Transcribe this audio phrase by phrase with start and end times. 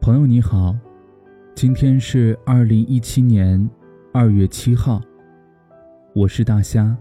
[0.00, 0.74] 朋友你好，
[1.54, 3.68] 今天是二零一七年
[4.14, 4.98] 二月七号，
[6.14, 6.96] 我是大虾，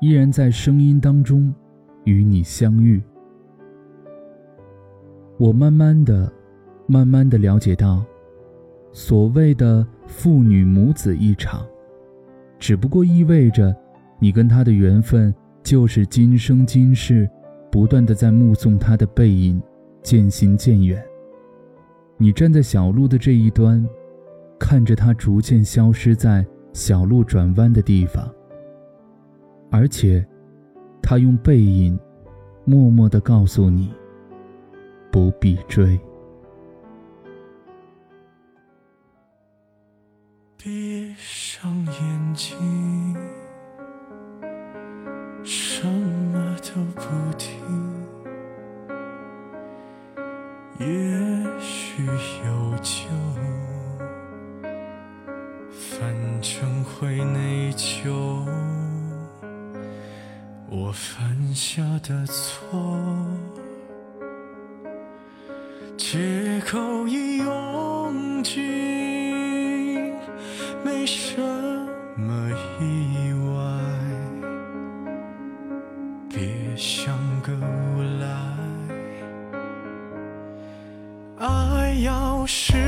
[0.00, 1.54] 依然在声音当中
[2.04, 3.02] 与你相遇。
[5.36, 6.32] 我慢慢的、
[6.86, 8.02] 慢慢的了解到，
[8.90, 11.62] 所谓的父女母子一场，
[12.58, 13.76] 只不过意味着
[14.18, 15.32] 你跟他的缘分
[15.62, 17.28] 就是今生今世，
[17.70, 19.62] 不断的在目送他的背影
[20.02, 21.04] 渐行渐远。
[22.16, 23.84] 你站在小路的这一端，
[24.58, 28.32] 看着他逐渐消失在小路转弯的地方，
[29.70, 30.24] 而且，
[31.02, 31.98] 他用背影，
[32.64, 33.92] 默默的告诉你，
[35.10, 35.98] 不必追。
[40.56, 42.56] 闭上眼睛，
[45.42, 47.02] 什么都不
[47.36, 47.50] 听，
[50.78, 51.31] 也
[51.94, 53.04] 去有救，
[55.68, 58.10] 反正会内疚。
[60.70, 62.82] 我犯下的错，
[65.98, 67.91] 借口已用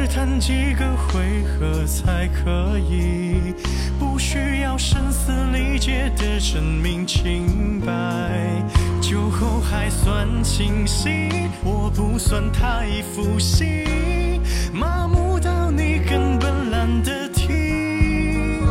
[0.06, 3.54] 谈几个回合才可以，
[3.98, 8.62] 不需要声嘶力竭的证明清白。
[9.00, 11.30] 酒后还算清醒，
[11.64, 14.40] 我不算太负心，
[14.72, 18.62] 麻木到你根本懒得听。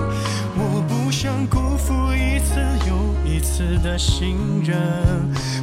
[0.56, 4.78] 我不想辜负一次又一次的信任，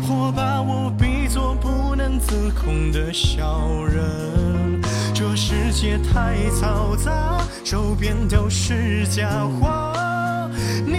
[0.02, 4.79] 或把我比作不能自控的小人。
[5.20, 9.28] 这世界太嘈杂，周边都是假
[9.60, 10.50] 话，
[10.86, 10.96] 你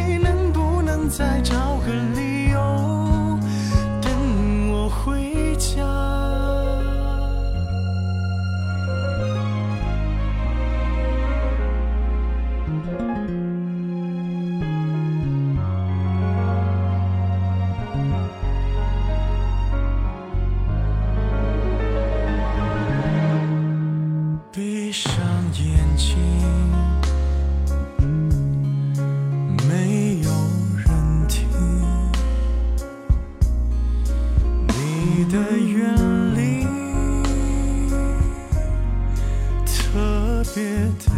[40.44, 41.14] 别的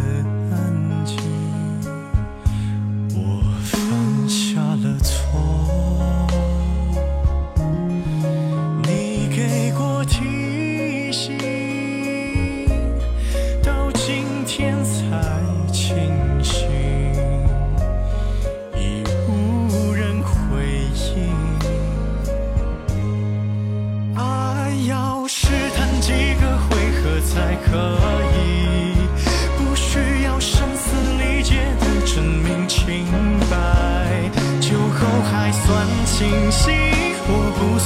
[0.50, 1.16] 安静。
[3.14, 5.53] 我犯下了错，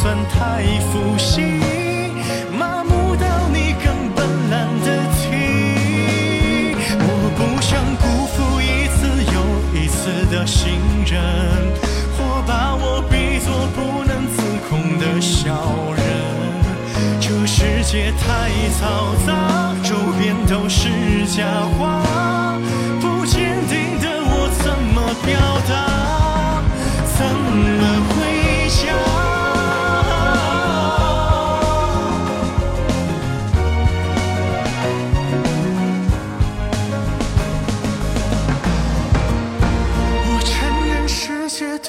[0.01, 1.61] 算太负心，
[2.57, 4.87] 麻木到你根本懒得
[5.19, 5.27] 听。
[7.01, 7.05] 我
[7.37, 8.99] 不想辜负一次
[9.35, 9.37] 又
[9.75, 11.21] 一次的信任，
[12.17, 14.39] 或把我比作不能自
[14.71, 14.71] 控
[15.01, 15.51] 的小
[15.97, 16.01] 人。
[17.21, 18.49] 这世界太
[18.79, 18.81] 嘈
[19.27, 20.89] 杂，周边都是
[21.27, 21.43] 假
[21.77, 22.07] 话，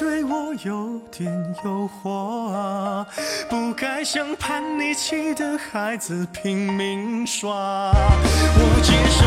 [0.00, 1.30] 对我有点
[1.62, 3.06] 诱惑啊，
[3.50, 7.50] 不该像叛逆期的孩子拼命耍。
[7.52, 9.26] 我接受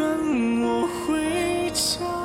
[0.00, 2.19] 等我回家。